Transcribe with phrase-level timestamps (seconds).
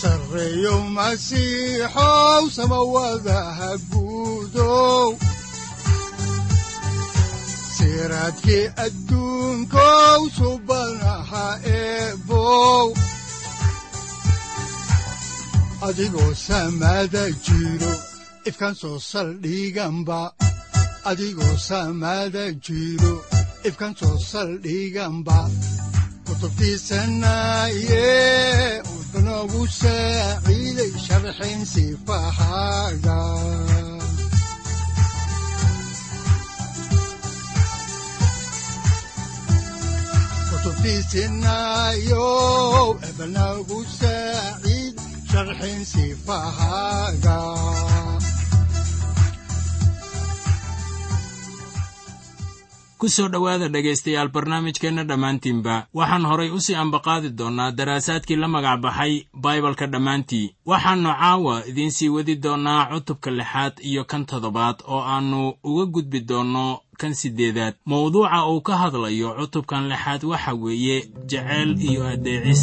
[0.00, 5.08] sareyow masiixow samawadaha guudow
[7.76, 10.20] siraadkii adduunkow
[18.80, 20.20] soo saldhiganba
[21.10, 21.54] adigoo
[22.66, 23.14] jiro
[23.68, 25.38] ifkan soo saldhiganba
[26.26, 28.04] kutubtiisanaye
[29.16, 33.16] udanogu saaciiday sharxin sifahaaga
[40.96, 42.26] kutubtiisinayo
[43.08, 44.94] ebanagu saaciid
[45.30, 47.38] sharxin sifahaaga
[53.00, 55.74] ku soo dhowaada dhegaystayaal barnaamijkeenna dhammaantiinba.
[55.98, 60.46] Waxaan horay u sii ambaqaadi doonnaa daraasaadkii la magac baxay baibalka dhammaantii.
[60.70, 66.20] Waxaannu caawa idiin sii wadi doonnaa cutubka lixaad iyo kan toddobaad oo aannu uga gudbi
[66.28, 66.64] doonno
[67.00, 67.74] kan siddeedaad.
[67.90, 70.96] Mawduuca uu ka hadlayo cutubkan lixaad waxa weeye
[71.28, 72.62] jeceyl iyo addeecis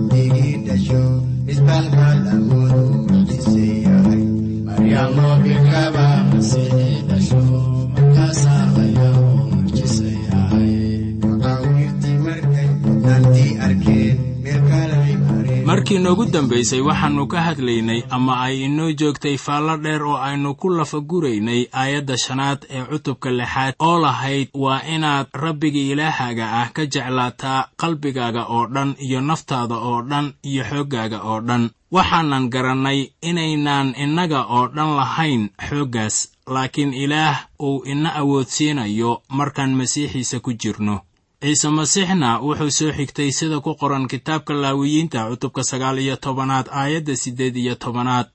[16.03, 21.61] noogu dambaysay waxaannu ka hadlaynay ama ay inoo joogtay faallo dheer oo aynu ku lafaguraynay
[21.81, 23.73] aayadda shanaad ee cutubka lixaad.
[23.79, 30.01] Oo lahayd waa inaad rabbiga ilaahaaga ah ka jeclaataa qalbigaaga oo dhan iyo naftaada oo
[30.09, 31.69] dhan iyo xooggaaga oo dhan.
[31.91, 36.15] Waxaanan garannay inaynaan innaga oo dhan lahayn xooggaas
[36.47, 40.99] laakiin ilaah uu ina awoodsiinayo markaan masiixiisa ku jirno
[41.41, 47.15] ciise masiixna wuxuu soo xigtay sida ku qoran kitaabka laawiyiinta cutubka sagaal iyo tobanaad aayadda
[47.15, 48.29] siddeed iyo tobanaad.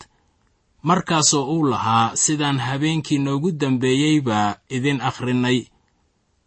[0.83, 5.59] Markaasoo uu lahaa sidaan habeenkii noogu dambeeyeyba idin akhrinay.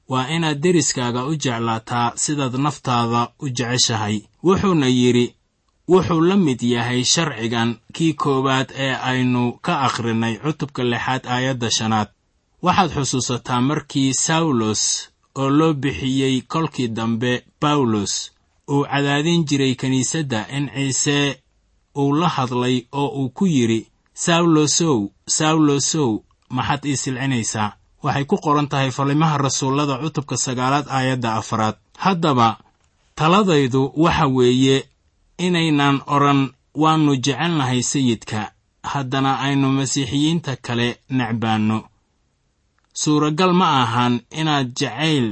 [0.09, 4.17] Waa inaad deriskaaga u jeclaataa sidaad naftaada u jeceshahay.
[4.43, 5.35] Wuxuuna yidhi
[5.87, 12.07] wuxuu la mid yahay sharcigan kii koowaad ee aynu ka akhrinay cutubka lixaad aayadda shanaad.
[12.61, 18.31] Waxaad xusuusataa markii sawlos oo loo bixiyey kolkii dambe bawlos
[18.71, 21.41] uu cadaadin jiray kiniisadda in ciise
[21.97, 27.73] uu la hadlay oo uu ku yidhi sawlosow sawlosow maxaad ii silcinaysaa?
[28.03, 31.75] Waxay ku qoran tahay falimaha rasuullada cutubka sagaalaad aayadda afaraad.
[31.97, 32.57] Haddaba
[33.15, 34.77] taladaydu waxa weeye
[35.37, 36.41] inaynan odhan
[36.75, 38.51] waannu jecelnahay sayidka.
[38.83, 41.77] Haddana aynu masiixiyiinta kale necbaanno
[43.01, 45.27] suuragal ma ahan inaad jacayl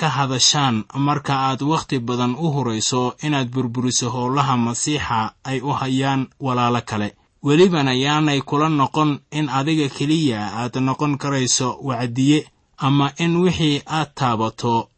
[0.00, 0.76] ka hadashaan
[1.06, 5.20] marka aad wakhti badan u hurayso inaad burburiso howlaha masiixa
[5.50, 7.08] ay u hayaan walaalo kale.
[7.46, 12.38] Welibana yaanay kula noqon in adiga keliya aad noqon karayso wacdiye
[12.86, 14.88] ama in wixii aad taabato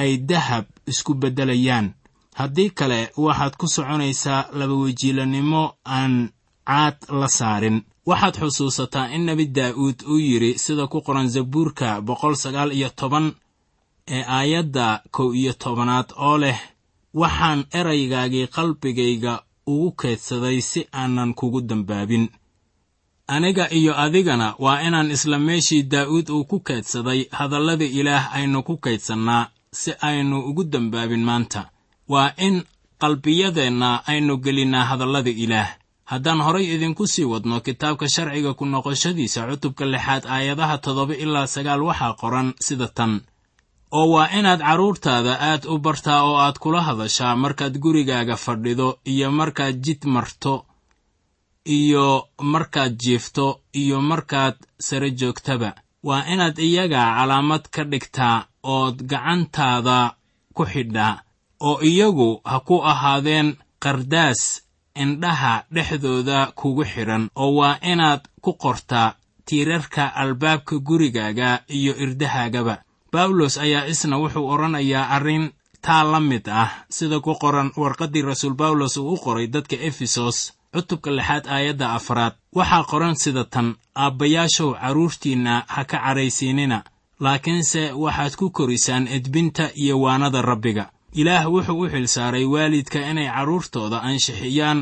[0.00, 1.86] ay dahab isku beddelayaan.
[2.38, 5.62] Haddii kale waxaad ku soconaysaa labawejiilanimo
[5.96, 6.14] aan
[6.68, 12.34] caad la saarin waxaad xusuusataa in nebi daa'uud uu yidhi sida ku qoran zabuurka boqol
[12.42, 13.26] sagaal iyo toban
[14.16, 14.86] ee aayadda
[15.16, 16.58] kow iyo tobanaad oo leh
[17.20, 19.32] waxaan eraygaagii qalbigayga
[19.72, 22.24] ugu keedsaday si aanan kugu dambaabin.
[23.34, 28.74] Aniga iyo adigana waa inaan isla meeshii daa'uud uu ku keedsaday hadallada ilaah aynu ku
[28.84, 29.44] kaydsannaa
[29.80, 31.60] si aynu ugu dambaabin maanta.
[32.12, 32.56] Waa in
[33.02, 35.68] qalbiyadeenna aynu gelinnaa hadallada ilaah
[36.10, 41.82] haddaan horay idinku sii wadno kitaabka sharciga ku noqoshadiisa cutubka lixaad aayadaha toddoba ilaa sagaal
[41.88, 43.12] waxaa qoran sida tan.
[43.98, 49.28] Oo waa inaad carruurtaada aad u bartaa oo aad kula hadashaa markaad gurigaaga fadhido iyo
[49.38, 50.54] markaad jid marto
[51.76, 52.06] iyo
[52.52, 54.56] markaad jiifto iyo markaad
[54.86, 55.70] sare joogtaba.
[56.06, 59.98] Waa inaad iyaga calaamad ka dhigtaa ood gacantaada
[60.54, 61.14] ku xidhaa
[61.60, 63.48] oo iyagu ha ku ahaadeen
[63.82, 64.40] qardaas
[65.02, 69.14] indhaha dhexdooda kugu xidhan oo waa inaad ku qortaa
[69.46, 72.76] tiirarka albaabka gurigaaga iyo irdahaagaba.
[73.12, 75.44] Bawlos ayaa isna wuxuu odhanayaa arrin
[75.86, 80.52] taa la mid ah sida ku qoran warqaddii rasuul bawlos uu u qoray dadka efesos
[80.74, 82.32] cutubka lixaad aayadda afraad.
[82.58, 86.78] Waxaa qoran sida tan aabbayaashow carruurtiinna ha ka cadhaysiinina
[87.20, 90.84] laakiinse waxaad ku korisaan edbinta iyo waanada rabbiga
[91.20, 94.78] ilaah wuxuu u xilsaaray waalidka inay carruurtooda anshixiyaan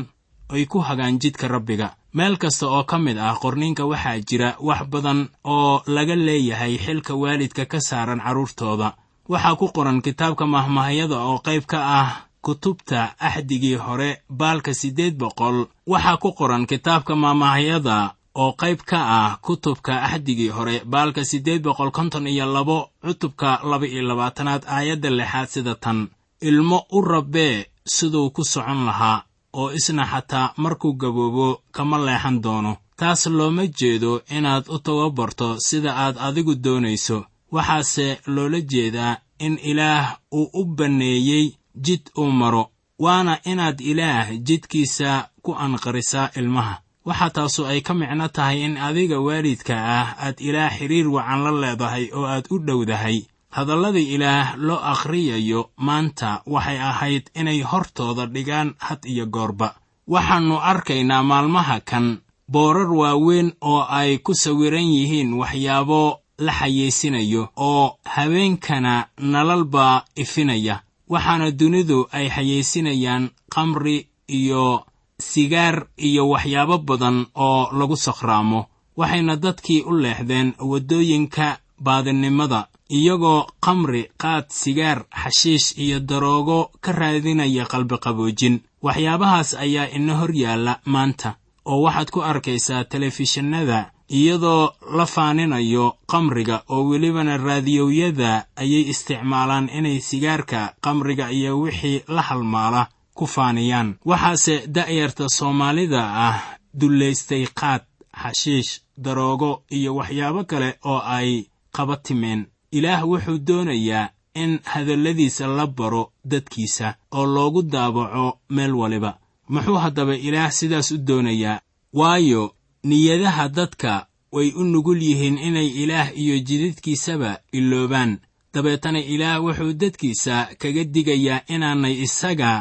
[0.55, 1.87] ay ku hagaan jidka rabbiga.
[2.17, 7.13] Meel kasta oo ka mid ah qorniinka waxaa jira wax badan oo laga leeyahay xilka
[7.21, 8.89] waalidka ka saaran carruurtooda
[9.31, 12.09] waxaa ku qoran kitaabka mahmahayada oo qayb ka ah
[12.45, 15.57] kutubta axdigii hore baalka siddeed boqol.
[15.91, 17.97] Waxaa ku qoran kitaabka mahmahayada
[18.35, 23.85] oo qayb ka ah kutubka axdigii hore baalka siddeed boqol konton iyo labo cutubka laba
[23.87, 25.99] iyo labaatanaad aayadda lixaad sida tan
[26.41, 29.23] ilmo u rabbee siduu ku socon lahaa
[29.53, 32.77] oo isna xataa markuu gaboobo kama leexan doono.
[32.97, 37.25] Taas looma jeedo inaad u tababarto sida aad adigu doonayso.
[37.51, 41.53] Waxaase loola jeedaa in ilaah uu u banneeyey
[41.85, 42.63] jid uu maro
[42.99, 46.75] waana inaad ilaah jidkiisa ku anqarisaa ilmaha.
[47.05, 51.51] Waxaa taasu ay ka micno tahay in adiga waalidka ah aad ilaah xidhiir wacan la
[51.61, 53.17] leedahay oo aad u dhowdahay
[53.55, 59.75] hadallada ilaah loo akhriyayo maanta waxay ahayd inay hortooda dhigaan had iyo goorba.
[60.07, 62.19] Waxaannu arkaynaa maalmaha kan
[62.51, 70.81] boorar waaweyn oo ay ku sawiran yihiin waxyaabo la xayeysinayo oo habeenkana nalal baa ifinaya.
[71.09, 74.83] Waxaana dunidu ay xayeysinayaan kamri iyo
[75.19, 78.65] sigaar iyo waxyaabo badan oo lagu sakhraamo.
[78.97, 87.65] Waxayna dadkii u leexdeen waddooyinka baadinimada iyagoo kamri qaad sigaar xashiish iyo daroogo ka raadinaya
[87.65, 91.35] qalbiqaboojin waxyaabahaas ayaa ina hor yaalla maanta
[91.65, 99.99] oo waxaad ku arkaysaa telefishinada iyadoo la faaninayo kamriga oo welibana raadiyowyada ayay isticmaalaan inay
[99.99, 103.95] sigaarka kamriga iyo wixii la halmaala ku faaniyaan.
[104.05, 106.37] Waxaase da'yarta soomaalida ah
[106.79, 107.81] dullaystay qaad
[108.21, 112.45] xashiish daroogo iyo waxyaabo kale oo ay qaba timeen
[112.77, 114.09] ilaah wuxuu doonayaa
[114.41, 119.11] in hadalladiisa la baro dadkiisa oo loogu daabaco meel waliba.
[119.49, 121.61] Muxuu haddaba ilaah sidaas u doonayaa?
[121.93, 122.43] Waayo
[122.83, 128.19] niyadaha dadka way u nugul yihiin inay ilaah iyo jidadkiisaba iloobaan
[128.53, 132.51] dabeetana ilaah wuxuu dadkiisa kaga digayaa inaanay isaga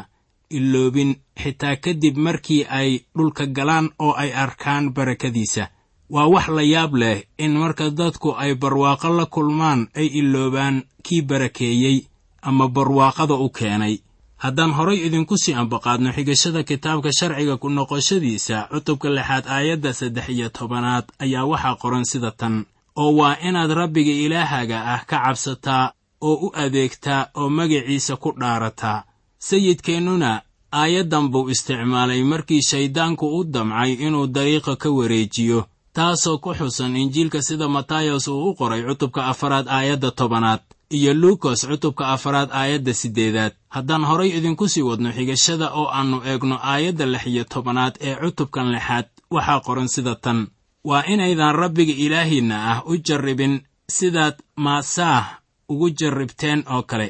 [0.50, 5.68] iloobin xitaa kadib markii ay dhulka galaan oo ay arkaan barakadiisa
[6.10, 11.22] waa wax la yaab leh in marka dadku ay barwaaqo la kulmaan ay iloobaan kii
[11.22, 12.06] barakeeyey
[12.42, 13.98] ama barwaaqada u keenay.
[14.36, 20.48] Haddaan horay idinku sii ambaqaadno xigashada kitaabka sharciga ku noqoshadiisa cutubka lixaad aayadda saddex iyo
[20.48, 22.64] tobanaad ayaa waxaa qoran sida tan.
[22.96, 29.04] Oo waa inaad rabbiga ilaahaga ah ka cabsataa oo u adeegtaa oo magaciisa ku dhaarataa.
[29.38, 30.42] Sayidkeennuna
[30.72, 35.64] aayaddan buu isticmaalay markii shayddaanku u damcay inuu dariiqa ka wareejiyo
[35.96, 40.60] taasoo ku xusan injiilka sida matayos uu u qoray cutubka afaraad aayadda tobanaad
[40.96, 46.56] iyo luukos cutubka afaraad aayadda siddeedaad haddaan horay idinku sii wadno xigashada oo aannu eegno
[46.72, 50.40] aayadda lix iyo tobanaad ee cutubkan lixaad waxaa qoran sida tan.
[50.88, 53.54] Waa inaydan rabbiga ilaahiinna ah u jarribin
[53.96, 55.24] sidaad maasaah
[55.68, 57.08] ugu jarribteen oo kale.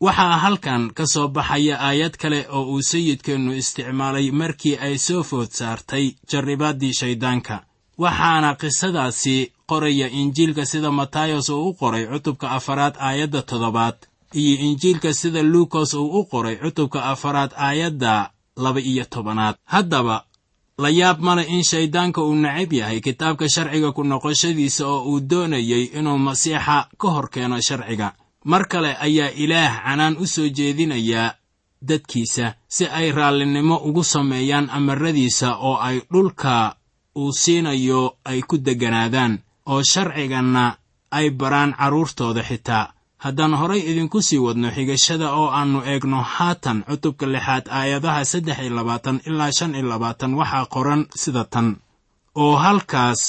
[0.00, 5.50] Waxaa halkan ka soo baxaya aayad kale oo uu sayidkeennu isticmaalay markii ay soo food
[5.58, 7.54] saartay jarribaaddii shayddaanka
[7.98, 13.96] waxaana qisadaasi qoraya injiilka sida matayos uu u qoray cutubka afaraad aayadda toddobaad
[14.34, 19.54] iyo injiilka sida luukos uu u qoray cutubka afaraad aayadda laba iyo tobanaad.
[19.64, 20.24] Haddaba
[20.78, 25.84] la yaab male in shayddaanka uu necab yahay kitaabka sharciga ku noqoshadiisa oo uu doonayay
[25.98, 28.12] inuu masiixa ka hor keeno sharciga.
[28.44, 31.34] Mar kale ayaa ilaah canaan u soo jeedinayaa
[31.82, 36.74] dadkiisa si ay raallinimo ugu sameeyaan amaradiisa oo ay dhulka
[37.20, 39.32] uu siinayo ay ku degganaadaan
[39.72, 40.64] oo sharciganna
[41.18, 42.92] ay baraan carruurtooda xitaa.
[43.24, 48.74] Haddaan horay idinku sii wadno xigashada oo aannu eegno haatan cutubka lixaad aayadaha saddex iyo
[48.78, 51.68] labaatan ilaa shan iyo labaatan waxaa qoran sida tan.
[52.42, 53.20] Oo halkaas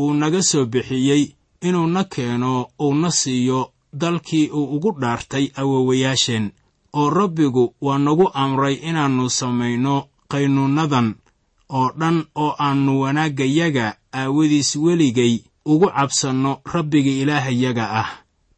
[0.00, 1.22] uu naga soo bixiyey
[1.66, 2.52] inuu na keeno
[2.84, 3.60] uu na siiyo
[4.00, 6.46] dalkii uu ugu dhaartay awowayaasheen
[6.98, 9.94] oo rabbigu waa nagu amray inaannu samayno
[10.32, 11.08] qaynuunnadan
[11.70, 18.08] oo dhan oo aannu wanaaggayaga aawadiis weligay ugu cabsanno rabbiga ilaahayaga ah.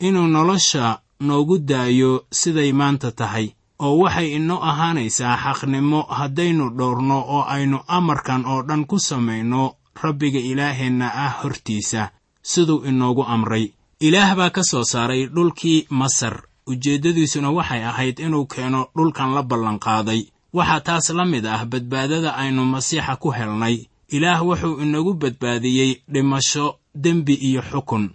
[0.00, 7.42] Inuu nolosha noogu daayo siday maanta tahay oo waxay inoo ahaanaysaa xaqnimo haddaynu dhowrno oo
[7.54, 12.10] aynu amarkan oo dhan ku samayno rabbiga ilaaheenna ah hortiisa
[12.42, 13.72] siduu inoogu amray.
[14.00, 16.42] Ilaah baa ka soo saaray dhulkii masar.
[16.66, 20.22] Ujeeddadiisuna waxay ahayd inuu keeno dhulkan la ballanqaaday
[20.52, 23.76] waxaa taas la mid ah badbaadada aynu masiixa ku helnay.
[24.08, 28.10] Ilaah wuxuu inagu badbaadiyey dhimasho dembi iyo xukun.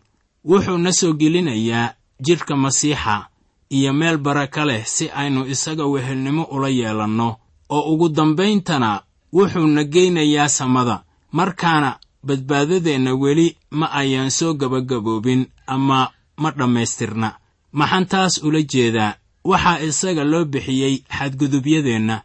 [0.46, 1.94] Wuxuu na soo gelinayaa
[2.26, 3.28] jidhka masiixa
[3.70, 7.36] iyo meel baraka leh si aynu isaga wehelnimo ula yeelanno.
[7.70, 9.02] Oo ugu dambayntana
[9.34, 11.04] wuxuu na geynayaa samada.
[11.32, 17.30] Markaana badbaadadeenna weli ma ayaan soo gabagaboobin ama ma dhammaystirna.
[17.72, 19.16] Maxaan taas ula jeedaa
[19.52, 22.16] waxaa isaga loo bixiyey xadgudubyadeenna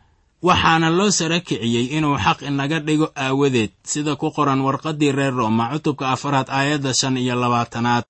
[0.42, 5.64] waxaana loo sara kiciyey inuu xaq inaga dhigo aawadeed sida ku qoran warqaddii reer rooma
[5.72, 8.04] cutubka afaraad aayadda shan iyo labaatanaad.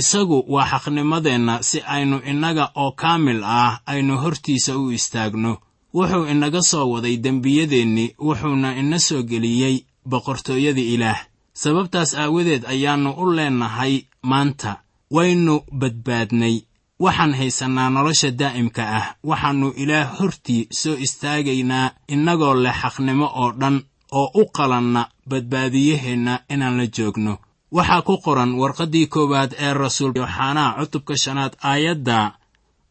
[0.00, 5.52] Isagu waa xaqnimadeenna si aynu innaga oo kaamil ah aynu hortiisa u istaagno.
[5.94, 9.76] Wuxuu inaga soo waday dembiyadeennii wuxuuna ina soo geliyey
[10.10, 11.20] boqortooyada ilaah.
[11.52, 14.72] Sababtaas aawadeed ayaannu u leennahay maanta
[15.10, 16.56] waynu badbaadnay
[17.04, 19.06] waxaan haysannaa nolosha daa'imka ah.
[19.30, 23.76] Waxaannu ilaah hortii soo istaagaynaa innagoo leh xaqnimo oo dhan
[24.18, 27.32] oo u qalanna badbaadiyaheenna inaan la joogno.
[27.76, 32.18] Waxaa ku qoran warqaddii koowaad ee rasuul yooxanaa cutubka shanaad aayadda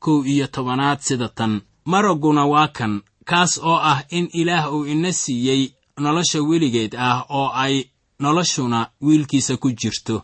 [0.03, 1.61] kow iyo tobanaad sida tan.
[1.85, 2.93] Maragguna waa kan
[3.29, 5.63] kaas oo ah in ilaah uu ina siiyey
[5.99, 7.75] nolosha weligeed ah oo ay
[8.19, 10.15] noloshuna wiilkiisa ku jirto.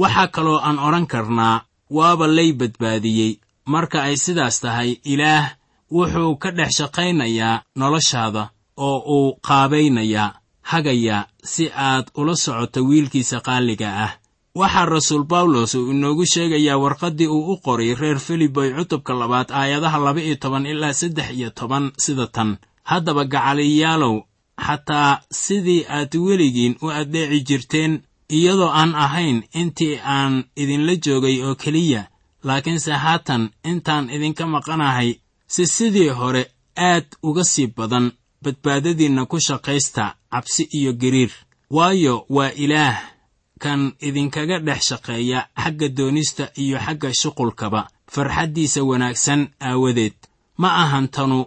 [0.00, 1.60] Waxaa kaloo aan odhan karnaa
[1.90, 3.38] waaba lay badbaadiyey.
[3.66, 5.54] Marka ay sidaas tahay ilaah
[5.90, 13.88] wuxuu ka dhex shaqaynayaa noloshaada oo uu qaabaynayaa hagayaa si aad ula socoto wiilkiisa qaaliga
[14.04, 14.12] ah.
[14.54, 19.98] Waxaa rasuul bawlos uu inoogu sheegayaa warqaddii uu u qoray reer filiboy cutubka labaad aayadaha
[19.98, 22.56] laba iyo toban ilaa saddex iyo toban sida tan.
[22.84, 24.22] Haddaba gacaliyaalow
[24.66, 31.54] xataa sidii aad weligiin u addeeci jirteen iyadoo aan ahayn intii aan idinla joogay oo
[31.54, 32.02] keliya
[32.44, 35.10] laakiinse haatan intaan idinka maqanahay
[35.46, 36.42] si sidii hore
[36.76, 41.32] aad uga sii badan badbaadadiinna ku shaqaysta cabsi iyo gariir
[41.70, 42.98] waayo waa ilaah
[43.58, 50.14] kan idinkaga dhex shaqeeya xagga doonista iyo xagga shuqulkaba farxaddiisa wanaagsan aawadeed.
[50.58, 51.46] Ma ahan tanu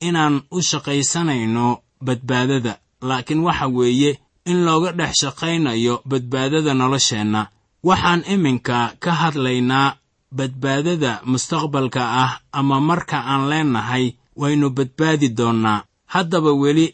[0.00, 4.18] inaan u shaqaysanayno badbaadada laakiin waxa weeye
[4.50, 7.42] in looga dhex shaqaynayo badbaadada nolosheenna.
[7.84, 9.96] Waxaan iminka ka hadlaynaa
[10.32, 15.84] badbaadada mustaqbalka ah ama marka aan leennahay waynu badbaadi doonnaa.
[16.06, 16.86] Haddaba weli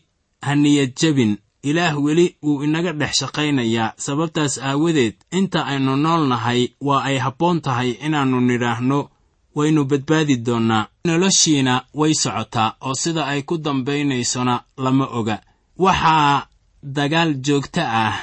[0.42, 3.92] ha niyad jebin ilaah weli wuu inaga dhex shaqaynayaa.
[3.96, 9.08] Sababtaas aawadeed inta aynu nool nahay waa ay habboon tahay inaannu nidhaahno
[9.54, 10.86] waynu badbaadi doonnaa.
[11.06, 15.36] Noloshiina way socotaa oo sida ay ku dambaynaysona lama oga.
[15.78, 16.46] Waxaa
[16.82, 18.14] dagaal joogto ah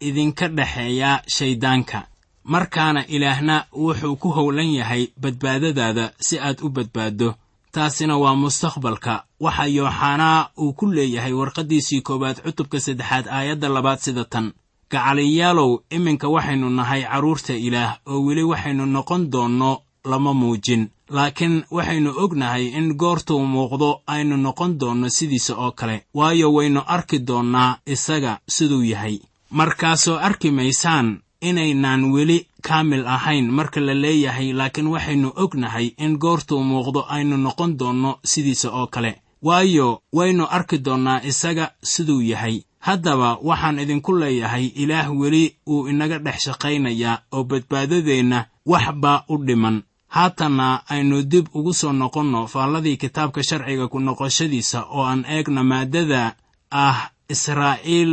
[0.00, 2.06] idinka dhexeeya shayddaanka
[2.44, 7.34] markaana ilaahna wuxuu ku howlan yahay badbaadadaada si aad u badbaaddo.
[7.72, 9.24] Taasina waa mustaqbalka.
[9.40, 14.52] Waxa yooxanaa uu ku leeyahay warqaddiisii koowaad cutubka saddexaad aayadda labaad sida tan.
[14.90, 19.72] Gacaliyaalow iminka waxaynu nahay carruurta ilaah oo weli waxaynu noqon doonno
[20.04, 26.52] lama muujin laakiin waxaynu ognahay in goortuu muuqdo aynu noqon doonno sidiisa oo kale waayo
[26.54, 29.18] waynu arki doonnaa isaga siduu yahay.
[29.50, 36.62] Markaasoo arki maysaan inaynaan weli kaamil ahayn marka la leeyahay laakiin waxaynu ognahay in goortuu
[36.64, 42.60] muuqdo aynu noqon doonno sidiisa oo kale waayo waynu arki doonnaa isaga siduu yahay.
[42.80, 49.36] Haddaba waxaan idinku leeyahay ilaah weli wuu inaga dhex shaqaynayaa oo badbaadadeenna wax baa u
[49.46, 49.82] dhiman
[50.16, 56.22] haatanna aynu dib ugu soo noqonno faalladii kitaabka sharciga ku noqoshadiisa oo aan eegna maaddada
[56.70, 56.98] ah
[57.34, 58.12] israa'iil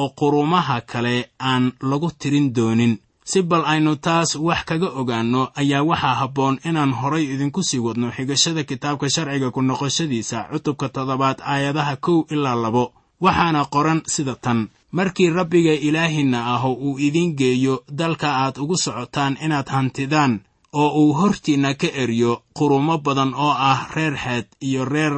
[0.00, 1.16] oo qurumaha kale
[1.50, 2.94] aan lagu tirin doonin.
[3.30, 8.10] Si bal aynu taas wax kaga ogaanno ayaa waxaa habboon inaan horay idinku sii wadno
[8.16, 12.84] xigashada kitaabka sharciga ku noqoshadiisa cutubka toddobaad aayadaha kow ilaa labo.
[13.20, 14.68] Waxaana qoran sida tan.
[14.92, 20.40] Markii rabbiga ilaahinna aho uu idiin geeyo dalka aad ugu socotaan inaad hantidaan
[20.72, 25.14] oo uu hortiinna ka eryo qurumo badan oo ah reer xeed iyo reer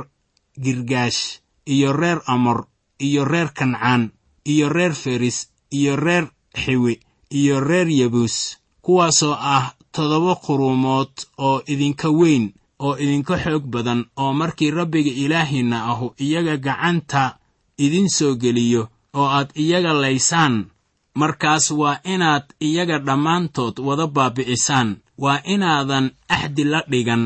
[0.62, 2.66] girgaash iyo reer amor
[2.99, 4.11] iyo reer kancaan
[4.45, 6.26] iyo reer feris iyo reer
[6.64, 14.04] xiwi iyo reer yebuus kuwaasoo ah toddoba quruumood oo idinka weyn oo idinka xoog badan
[14.16, 17.38] oo markii rabbiga ilaahiinna ahu iyaga gacanta
[17.78, 20.66] idin soo geliyo oo aad iyaga laysaan
[21.21, 24.89] markaas waa inaad iyaga dhammaantood wada baabi'isaan.
[25.23, 27.23] Waa inaadan axdi la dhigan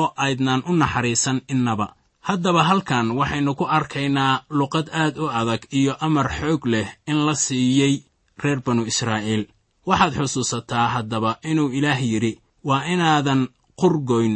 [0.00, 1.86] oo aydnan u naxariisan innaba.
[2.28, 7.34] Haddaba halkan waxaynu ku arkaynaa luqad aad u adag iyo amar xoog leh in la
[7.44, 7.94] siiyey
[8.42, 9.42] reer banu israa'iil.
[9.88, 12.32] Waxaad xusuusataa haddaba inuu ilaah yidhi
[12.68, 13.48] waa inaadan
[13.80, 14.34] qurgoyn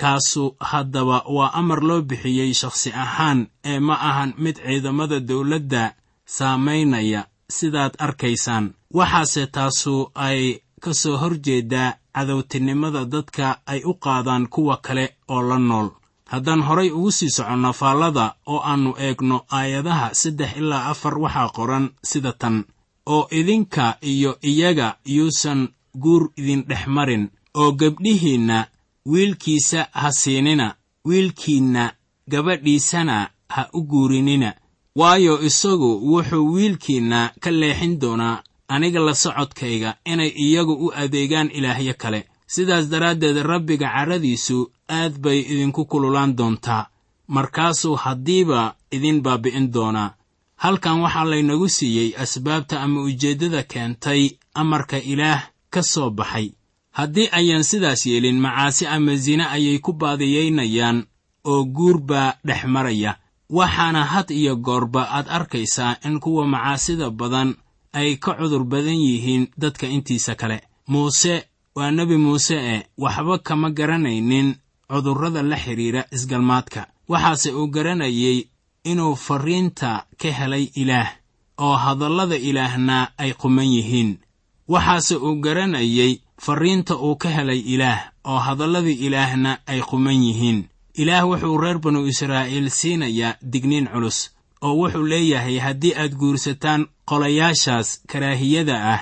[0.00, 5.84] kaasu haddaba waa amar loo bixiyey shakhsi ahaan ee ma ahan mid ciidamada dawladda
[6.36, 8.74] saamaynaya sidaad arkaysaan.
[8.94, 15.42] Waxaase taasu ay ka soo hor jeedaa cadowtinimada dadka ay u qaadaan kuwa kale oo
[15.42, 15.88] la nool.
[16.24, 21.90] Haddaan horay ugu sii soconno faallada oo aannu eegno aayadaha saddex ilaa afar waxaa qoran
[22.02, 22.64] sida tan.
[23.06, 25.68] Oo idinka iyo iyaga yuusan
[26.02, 28.66] guur idin dhex marin oo gebdhihiinna
[29.06, 30.74] wiilkiisa ha siinina
[31.08, 31.92] wiilkiinna
[32.30, 34.54] gabadhiisana ha u guurinina
[34.98, 41.94] waayo isagu wuxuu wiilkiinna ka leexin doonaa aniga la socodkayga inay iyagu u adeegaan ilaahyo
[41.98, 42.26] kale.
[42.46, 46.86] Sidaas daraaddeed rabbiga carradiisu aad bay idinku kululaan doontaa.
[47.28, 50.14] Markaasuu haddiiba idin baabi'in doonaa.
[50.56, 56.52] Halkan waxaa laynagu siiyey asbaabta ama ujeeddada keentay amarka ilaah ka soo baxay.
[56.92, 61.06] Haddii ayaan sidaas yeelin macaasi ama sine ayay ku baadiyaynayaan
[61.44, 63.16] oo guur baa dhex maraya
[63.50, 67.54] waxaana had iyo goorba aad arkaysaa in kuwa macaasida badan
[67.92, 70.62] ay ka cudur badan yihiin dadka intiisa kale.
[70.88, 74.54] Muuse waa nebi muuse e waxba kama garanaynin
[74.88, 76.86] cudurrada la xidhiidha isgalmaadka.
[77.08, 78.48] Waxaase uu garanayey
[78.84, 81.08] inuu farriinta ka helay ilaah
[81.58, 84.18] oo hadallada ilaahna ay quman yihiin.
[84.68, 91.24] Waxaase uu garanayey farriinta uu ka helay ilaah oo hadallada ilaahna ay quman yihiin ilaah
[91.28, 94.18] wuxuu reer banu israa'iil siinayaa digniin culus
[94.62, 99.00] oo wuxuu leeyahay haddii aad guursataan qolayaashaas karaahiyada ah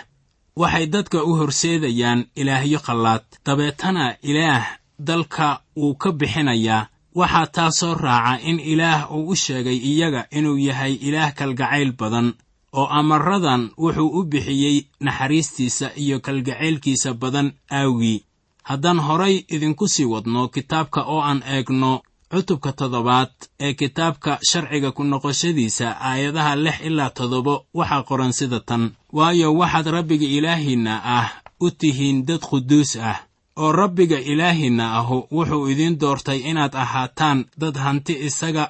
[0.57, 3.25] waxay dadka u horseedayaan ilaahyo qallaad.
[3.47, 4.65] Dabeetana ilaah
[4.99, 6.89] dalka wuu ka bixinayaa.
[7.15, 12.35] Waxaa taasoo raaca in ilaah uu u sheegay iyaga inuu yahay ilaah kalgacayl badan
[12.73, 18.25] oo amaradan wuxuu u bixiyey naxariistiisa iyo kalgacaylkiisa badan aawgii
[18.69, 21.93] haddaan horay idinku sii wadno kitaabka oo aan eegno
[22.31, 28.83] cutubka toddobaad ee kitaabka sharciga ku noqoshadiisa aayadaha lix ilaa toddoba waxaa qoran sida tan.
[29.17, 31.29] Waayo waxaad rabbiga ilaahiinna ah
[31.61, 33.19] u tihiin dad quduus ah
[33.63, 38.65] oo rabbiga ilaahiinna ahu wuxuu idiin doortay inaad ahaataan dad hanti isaga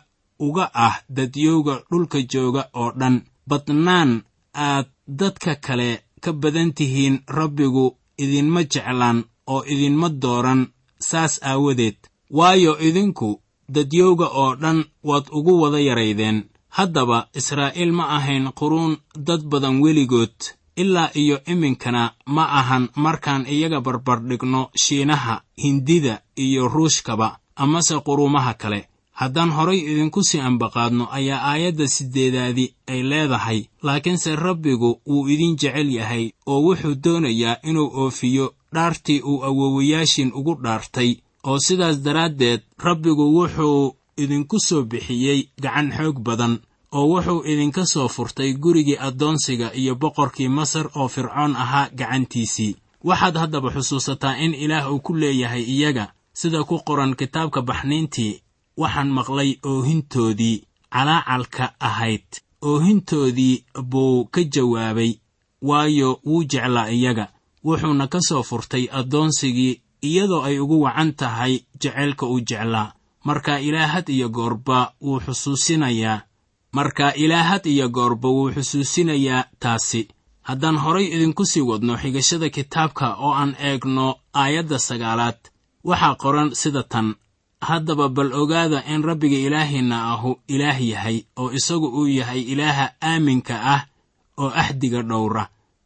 [0.46, 3.16] uga ah dadyowga dhulka jooga oo dhan.
[3.48, 4.10] Badnaan
[4.54, 4.86] aad
[5.20, 9.18] dadka kale ka badan tihiin rabbigu idinma jeclaan
[9.52, 10.62] oo idinma dooran
[11.08, 11.96] saas aawadeed.
[12.38, 13.30] Waayo idinku
[13.74, 16.38] dadyowga oo dhan waad ugu wada yaraydeen.
[16.76, 20.36] Haddaba israa'iil ma ahayn quruun dad badan weligood.
[20.76, 28.88] Ilaa iyo iminkana ma ahan markaan iyaga barbardhigno shiinaha hindida iyo ruushkaba amase quruumaha kale.
[29.12, 35.90] Haddaan horay idinku sii ambaqaadno ayaa aayadda siddeedaadi ay leedahay laakiinse rabbigu wuu idin jecel
[35.98, 41.10] yahay oo wuxuu doonayaa inuu oofiyo dhaartii uu awowayaashin ugu dhaartay
[41.48, 46.54] oo sidaas daraaddeed rabbigu wuxuu idinku soo bixiyey gacan xoog badan
[46.92, 52.76] oo wuxuu idinka soo furtay gurigii addoonsiga iyo boqorkii masar oo fircoon ahaa gacantiisii.
[53.08, 56.04] Waxaad haddaba xusuusataa in ilaah uu ku leeyahay iyaga
[56.40, 58.40] sida ku qoran kitaabka baxniintii
[58.76, 62.28] waxaan maqlay oohintoodii calaacalka ahayd
[62.62, 65.12] oohintoodii buu ka jawaabay
[65.62, 67.24] waayo wuu jeclaa iyaga
[67.64, 72.92] wuxuuna ka soo furtay addoonsigii iyadoo ay ugu wacan tahay jeceylka uu jeclaa.
[73.24, 76.20] Marka ilaahad iyo goorba wuu xusuusinayaa.
[76.72, 80.08] Marka ilaahad iyo goorba wuu xusuusinayaa taasi.
[80.42, 85.38] Haddaan horay idinku sii wadno xigashada kitaabka oo aan eegno aayadda sagaalaad
[85.84, 87.14] waxaa qoran sida tan.
[87.60, 93.54] Haddaba bal ogaada in rabbiga ilaahiinna ahu ilaah yahay oo isagu uu yahay ilaaha aaminka
[93.74, 93.82] ah
[94.38, 95.44] oo axdiga dhowra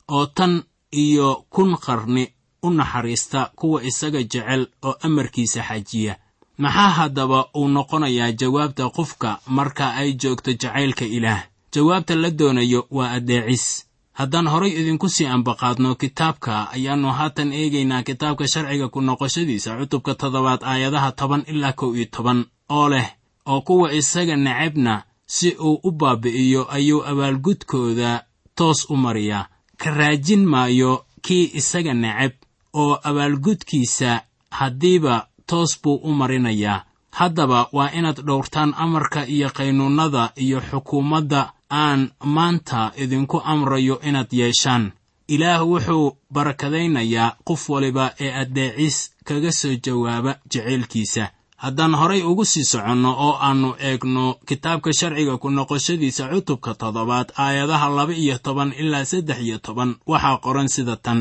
[0.09, 0.63] oo tan
[1.05, 2.25] iyo kun qarni
[2.63, 6.15] u naxariista kuwa isaga jecel oo amarkiisa xajiya.
[6.59, 11.43] Maxaa haddaba uu noqonayaa jawaabta qofka marka ay joogto jacaylka ilaah?
[11.75, 13.87] Jawaabta la doonayo waa addeecis.
[14.19, 20.61] Haddaan horay idinku sii ambaqaadno kitaabka ayaannu haatan eegaynaa kitaabka sharciga ku noqoshadiisa cutubka toddobaad
[20.65, 23.09] aayadaha toban ilaa kow iyo toban oo leh
[23.47, 24.95] oo kuwa isaga necabna
[25.27, 29.47] si uu u baabi'iyo ayuu abaalgudkooda toos u mariyaa
[29.77, 32.33] ka raajin maayo kii isaga necab
[32.75, 36.85] oo abaalgudkiisa haddiiba toos buu u marinayaa.
[37.11, 44.93] Haddaba waa inaad dhowrtaan amarka iyo qaynuunnada iyo xukuumadda aan maanta idinku amrayo inaad yeeshaan.
[45.29, 52.65] Ilaah wuxuu barakadaynayaa qof waliba ee addeecis kaga soo jawaaba jacaylkiisa haddaan horay ugu sii
[52.65, 59.05] soconno oo aannu eegno kitaabka sharciga ku noqoshadiisa cutubka toddobaad aayadaha laba iyo toban ilaa
[59.11, 61.21] saddex iyo toban waxaa qoran sida tan.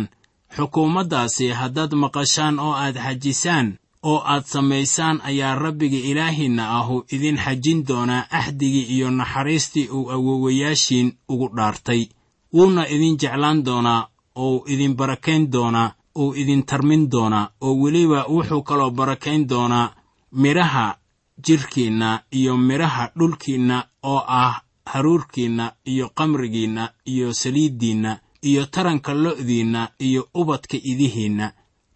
[0.56, 3.68] Xukuumaddaasi haddaad maqashaan oo aad xajisaan
[4.10, 11.08] oo aad samaysaan ayaa rabbiga ilaahiinna ahu idin xajin doonaa axdigii iyo naxariistii uu awoowayaashiin
[11.32, 12.02] ugu dhaartay.
[12.56, 15.90] Wuuna idin jeclaan doonaa ou idin barakayn doonaa
[16.22, 19.88] uu idin tarmin doonaa oo weliba wuxuu kaloo barakayn doonaa
[20.44, 20.98] midhaha
[21.46, 30.28] jidhkiinna iyo midhaha dhulkiinna oo ah haruurkiinna iyo qamrigiinna iyo saliiddiinna iyo taranka lo'diinna iyo
[30.34, 31.48] ubadka idihiinna.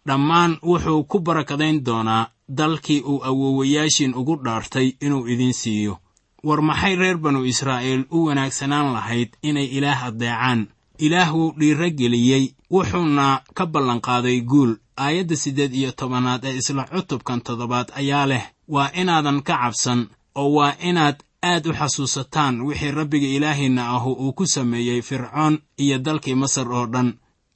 [0.06, 5.98] Dhammaan wuxuu ku barakadayn doonaa dalkii uu awoowayaashiin ugu dhaartay inuu idin siiyo.
[6.44, 10.66] War maxay reer banu israa'iil u wanaagsanaan lahayd inay ilaah addeecaan?
[10.98, 17.40] Ilaah wuu dhiiro geliyey wuxuuna ka ballanqaaday guul aayadda siddeed iyo tobanaad ee isla cutubkan
[17.46, 20.00] toddobaad ayaa leh waa inaadan ka cabsan
[20.40, 21.16] oo waa inaad
[21.50, 26.86] aad u xasuusataan wixii rabbiga ilaahiinna ahu uu ku sameeyey fircoon iyo dalkii masar oo
[26.92, 27.08] dhan.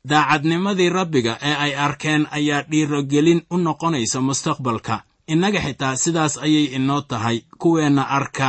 [0.08, 4.96] Daacadnimadii rabbiga ee ay arkeen ayaa dhiirogelin u noqonaysa mustaqbalka.
[5.32, 8.48] Innaga xitaa sidaas ayay inoo tahay kuweenna arka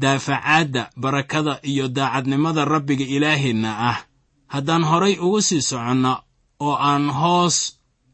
[0.00, 3.98] daafacaadda barakada iyo daacadnimada rabbiga ilaahiinna ah.
[4.46, 6.12] Haddaan horay ugu sii soconno
[6.60, 7.56] oo aan hoos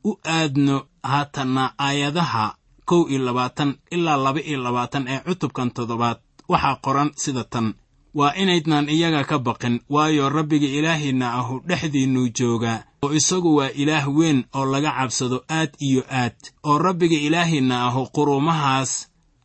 [0.05, 6.19] u aadno haatanna aayadaha kow iyo labaatan ilaa laba iyo labaatan ee cutubkan toddobaad.
[6.49, 7.75] Waxaa qoran sida tan.
[8.15, 12.83] Waa inaydnan iyaga ka baqin waayo rabbiga ilaahiinna ahu dhexdiinnuu joogaa.
[13.03, 16.37] Oo isagu waa ilaah weyn oo laga cabsado aad iyo aad.
[16.65, 18.93] Oo rabbiga ilaahiinna ahu quruumahaas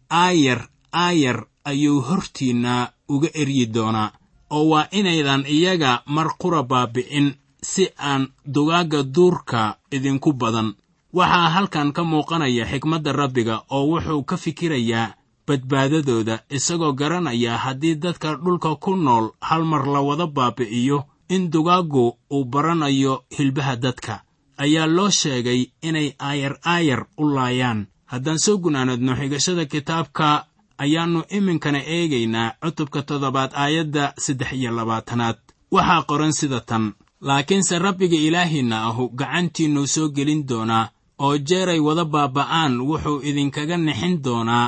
[0.09, 4.11] aayar aayar ayuu hortiinna uga eryi doonaa.
[4.49, 7.27] Oo waa inaydan iyaga mar qura baabi'in
[7.71, 8.23] si aan
[8.55, 9.61] dugaagga duurka
[9.95, 10.69] idinku badan.
[11.17, 15.13] Waxaa halkan ka muuqanaya xikmadda rabbiga oo wuxuu ka fikirayaa
[15.47, 22.05] badbaadadooda isagoo garanaya haddii dadka dhulka ku nool hal mar la wada baabi'iyo in dugaaggu
[22.31, 24.21] uu baranayo hilbaha dadka.
[24.57, 27.87] Ayaa loo sheegay inay aayar aayar u laayaan.
[28.05, 30.45] Haddaan soo gunaanadno xigashada kitaabka
[30.77, 35.37] ayaannu iminkana eegaynaa cutubka toddobaad aayadda saddex iyo labaatanaad.
[35.71, 36.93] Waxaa qoran sida tan
[37.27, 40.89] laakiinse rabbiga ilaahiinna ahu gacantiinnuu soo gelin doonaa
[41.25, 44.67] oo jeeray wada baaba'aan wuxuu idinkaga nixin doonaa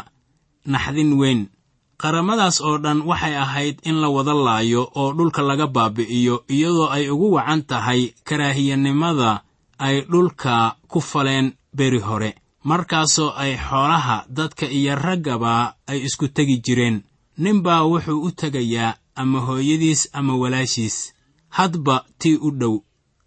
[0.74, 1.42] naxdin weyn.
[2.02, 7.10] Qaramadaas oo dhan waxay ahayd in la wada laayo oo dhulka laga baabi'iyo iyadoo ay
[7.14, 9.42] ugu wacan tahay karaahiyanimada
[9.80, 12.32] ay dhulka ku faleen beri hore.
[12.64, 16.98] Markaasoo ay xoolaha dadka iyo raggaba ay isku tegi jireen.
[17.38, 21.14] Ninbaa wuxuu u tegayaa ama hooyadiis ama walaashiis
[21.50, 22.76] hadba tii u dhow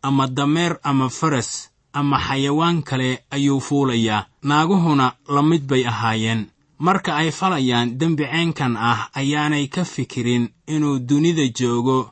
[0.03, 4.27] ama dameer ama faras ama xayawaan kale ayuu fuulayaa.
[4.43, 6.47] Naaguhuna la mid bay ahaayeen.
[6.79, 12.11] Marka ay falayaan dembi ceenkan ah ayaanay ka fikirin inuu dunida joogo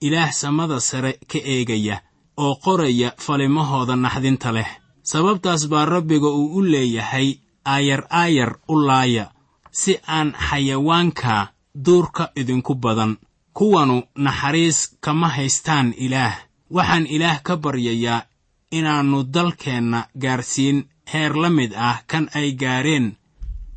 [0.00, 2.00] ilaah samada sare ka eegaya
[2.36, 4.70] oo qoraya falimahooda naxdinta leh.
[5.02, 9.30] Sababtaas baa rabbiga uu u leeyahay aayar aayar u laaya
[9.70, 13.16] si aan xayawaanka duurka idinku badan
[13.58, 16.34] kuwanu naxariis kama haystaan ilaah.
[16.70, 18.26] Waxaan ilaah ka baryayaa
[18.70, 20.84] inaannu dalkeenna gaarsiin.
[21.12, 23.16] Heer la mid ah kan ay gaareen.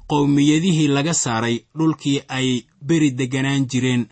[0.10, 2.48] Qowmiyadihii laga saaray dhulkii ay
[2.88, 4.04] beri degganaan jireen.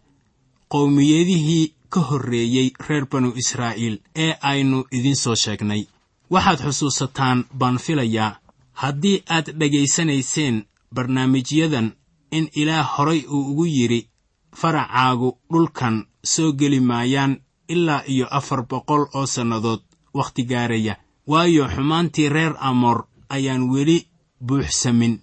[0.73, 5.83] Qowmiyadihii ka horreeyey reer banu israa'iil ee aynu idiin soo sheegnay.
[6.31, 8.37] Waxaad xusuusataan baan filayaa.
[8.81, 11.87] Haddii aad dhegaysanayseen barnaamijyadan
[12.31, 14.07] in ilaah horay uu ugu yidhi
[14.55, 17.37] faracaagu dhulkan soo geli maayaan
[17.69, 19.81] ilaa iyo afar boqol oo sannadood
[20.13, 20.95] wakhti gaaraya.
[21.27, 24.07] Waayo xumaantii reer amoor ayaan weli
[24.45, 25.21] buuxsamin.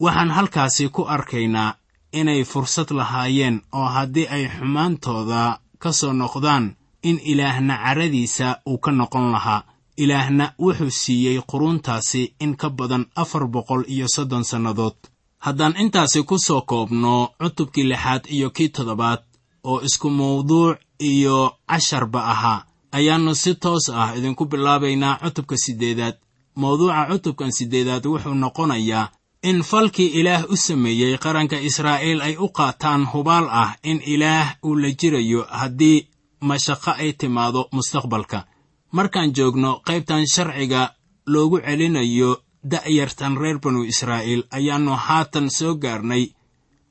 [0.00, 1.74] Waxaan halkaasi ku arkaynaa
[2.12, 8.90] inay fursad lahaayeen oo haddii ay xumaantooda ka soo noqdaan in ilaahna caradiisa uu ka
[8.92, 9.62] noqon lahaa.
[9.96, 14.94] Ilaahna wuxuu siiyey quruuntaasi in ka badan afar boqol iyo soddon sannadood
[15.44, 19.20] haddaan intaasi ku soo koobno cutubkii lixaad iyo kii toddobaad
[19.64, 20.78] oo isku mawduuc
[21.10, 22.64] iyo casharba ahaa
[22.96, 26.16] ayaannu si toos ah idinku bilaabaynaa cutubka siddeedaad.
[26.60, 29.10] Mawduuca cutubkan siddeedaad wuxuu noqonayaa
[29.42, 34.74] in falkii ilaah u sameeyey qaranka israa'iil ay u qaataan hubaal ah in ilaah uu
[34.82, 36.06] la jirayo haddii
[36.40, 38.38] mashaqo ay timaado mustaqbalka.
[38.92, 40.82] Markaan joogno qaybtan sharciga
[41.26, 42.30] loogu celinayo
[42.64, 46.24] da'yartan reer banu israa'iil ayaannu haatan soo gaarnay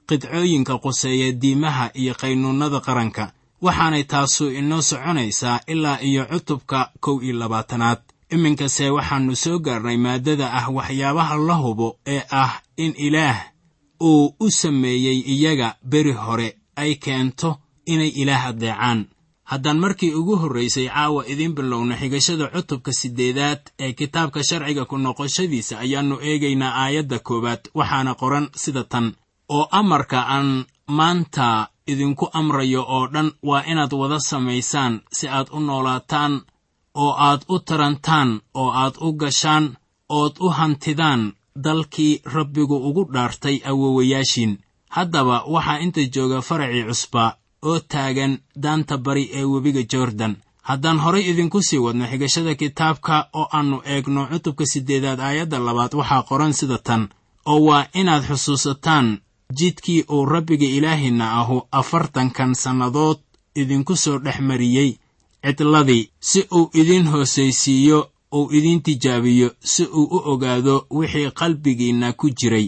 [0.10, 7.36] qidcooyinka quseeya diimaha iyo qaynuunnada qaranka waxaanay taasu inoo soconaysaa ilaa iyo cutubka kow iyo
[7.40, 8.00] labaatanaad.
[8.30, 13.40] Iminkase waxaannu soo gaarnay maaddada ah waxyaabaha la hubo ee ah in ilaah
[14.02, 19.06] uu u sameeyey iyaga beri hore ay keento inay ilaah addeecaan
[19.52, 25.74] haddaan markii ugu horraysay caawa idiin bilowna xigashada cutubka siddeedaad ee kitaabka sharciga ku noqoshadiisa
[25.84, 27.62] ayaannu eegaynaa aayadda koowaad.
[27.80, 29.06] Waxaana qoran sida tan
[29.56, 30.50] oo amarka aan
[30.98, 31.48] maanta
[31.92, 36.34] idinku amrayo oo dhan waa inaad wada samaysaan si aad u noolaataan
[37.04, 38.30] oo aad u tarantaan
[38.62, 39.66] oo aad u gashaan
[40.20, 41.22] ood u hantidaan
[41.66, 44.54] dalkii rabbigu ugu dhaartay awowayaashiin
[44.96, 47.24] haddaba waxaa inta jooga faracii cusba
[47.64, 50.36] oo taagan daanta bari ee webiga jordan.
[50.62, 56.24] Haddaan horay idinku sii wadno xigashada kitaabka oo aannu eegno cutubka siddeedaad aayadda labaad waxaa
[56.30, 57.10] qoran sida tan
[57.46, 59.08] oo waa inaad xusuusataan
[59.58, 63.18] jidkii uu rabbiga ilaahinna ahu afartankan sannadood
[63.56, 64.92] idinku soo dhex mariyey
[65.46, 68.00] cidladii si uu idiin hoosaysiiyo
[68.38, 72.68] uu idiin tijaabiyo si uu u ogaado wixii qalbigiinna ku jiray